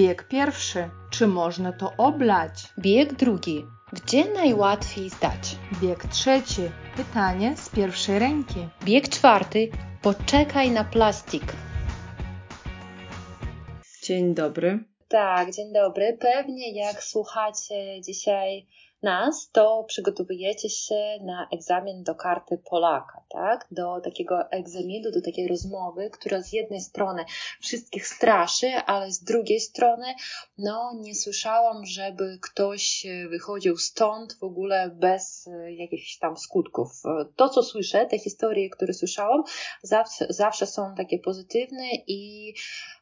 [0.00, 0.90] Bieg pierwszy.
[1.10, 2.52] Czy można to oblać?
[2.78, 3.64] Bieg drugi.
[3.92, 5.56] Gdzie najłatwiej zdać?
[5.82, 6.62] Bieg trzeci.
[6.96, 8.68] Pytanie z pierwszej ręki.
[8.84, 9.70] Bieg czwarty.
[10.02, 11.42] Poczekaj na plastik.
[14.02, 14.84] Dzień dobry.
[15.08, 16.18] Tak, dzień dobry.
[16.20, 18.66] Pewnie jak słuchacie dzisiaj
[19.02, 23.66] nas, to przygotowujecie się na egzamin do karty Polaka, tak?
[23.70, 27.24] Do takiego egzaminu, do takiej rozmowy, która z jednej strony
[27.60, 30.14] wszystkich straszy, ale z drugiej strony,
[30.58, 37.02] no, nie słyszałam, żeby ktoś wychodził stąd w ogóle bez e, jakichś tam skutków.
[37.36, 39.42] To, co słyszę, te historie, które słyszałam,
[39.82, 42.54] zawsze, zawsze są takie pozytywne i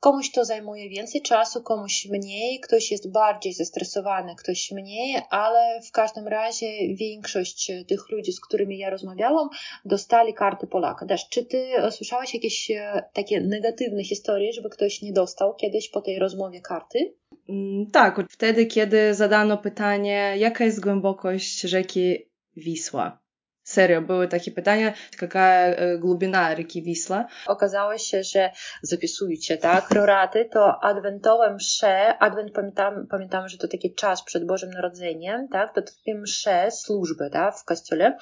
[0.00, 5.92] Komuś to zajmuje więcej czasu, komuś mniej, ktoś jest bardziej zestresowany, ktoś mniej, ale w
[5.92, 9.48] każdym razie większość tych ludzi, z którymi ja rozmawiałam,
[9.84, 11.06] dostali karty Polaka.
[11.06, 16.00] Też, czy ty słyszałeś jakieś e, takie negatywne historie, żeby ktoś nie dostał kiedyś po
[16.00, 17.14] tej rozmowie karty?
[17.48, 23.20] Mm, tak, wtedy, kiedy zadano pytanie, jaka jest głębokość rzeki Wisła.
[23.62, 25.64] Serio, były takie pytania, jaka
[25.98, 27.26] głębina rzeki Wisła.
[27.46, 28.50] Okazało się, że
[28.82, 34.70] zapisujcie, tak, roraty to adwentowe msze, adwent pamiętam, pamiętam, że to taki czas przed Bożym
[34.70, 38.16] Narodzeniem, tak, to takie msze, służby, tak, w kościele.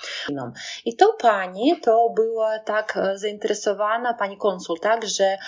[0.85, 5.39] I to pani, to była tak zainteresowana, pani konsul, tak, że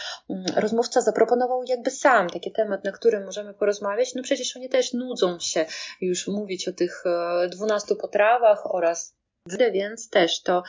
[0.57, 5.39] rozmówca zaproponował jakby sam taki temat, na którym możemy porozmawiać, no przecież oni też nudzą
[5.39, 5.67] się
[6.01, 7.05] już mówić o tych
[7.49, 9.20] dwunastu potrawach oraz
[9.73, 10.62] więc też to,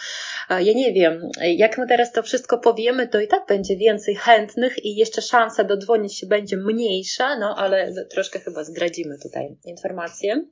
[0.50, 4.86] ja nie wiem, jak my teraz to wszystko powiemy, to i tak będzie więcej chętnych
[4.86, 10.46] i jeszcze szansa dodzwonić się będzie mniejsza, no ale troszkę chyba zdradzimy tutaj informację.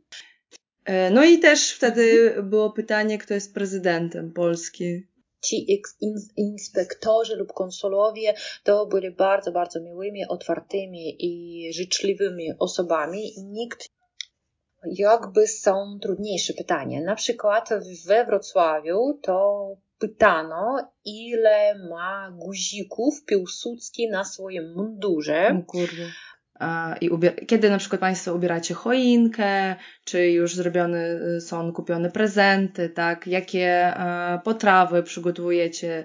[0.86, 5.08] E, no i też wtedy było pytanie, kto jest prezydentem Polski.
[5.42, 5.82] Ci
[6.38, 13.34] inspektorzy lub konsolowie to byli bardzo, bardzo miłymi, otwartymi i życzliwymi osobami.
[13.38, 13.90] Nikt
[14.86, 17.02] jakby są trudniejsze pytania.
[17.02, 17.70] Na przykład
[18.08, 19.68] we Wrocławiu to
[20.00, 25.64] pytano, ile ma guzików Piłsudski na swoim mundurze.
[25.68, 26.06] Kurde.
[27.02, 27.10] I
[27.48, 29.76] kiedy na przykład Państwo ubieracie choinkę,
[30.06, 33.28] czy już zrobione y, są kupione prezenty, tak?
[33.28, 36.04] Jakie e, potrawy przygotowujecie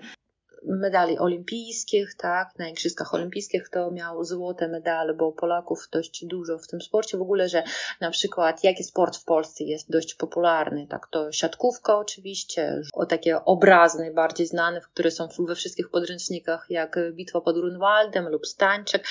[0.66, 6.66] medali olimpijskich, tak, na Igrzyskach Olimpijskich to miał złote medale, bo Polaków dość dużo w
[6.66, 7.18] tym sporcie.
[7.18, 7.62] W ogóle, że
[8.00, 13.44] na przykład jaki sport w Polsce jest dość popularny, tak, to siatkówka oczywiście, o takie
[13.44, 19.04] obrazy najbardziej znane, które są we wszystkich podręcznikach, jak Bitwa pod Grunwaldem lub Stańczyk,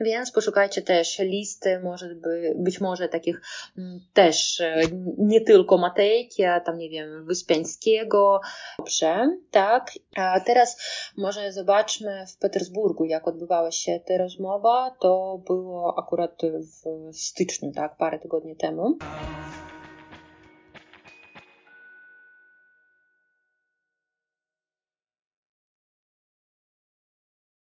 [0.00, 3.40] więc poszukajcie też listy, może by, być może takich
[3.78, 4.82] mm, też e,
[5.18, 8.40] nie tylko Matejki, a tam, nie wiem, Wyspiańskiego.
[8.78, 9.92] Dobrze, tak.
[10.16, 10.80] A teraz
[11.16, 14.96] może zobaczmy w Petersburgu, jak odbywała się ta rozmowa.
[15.00, 16.42] To było akurat
[16.82, 18.98] w styczniu, tak, parę tygodni temu.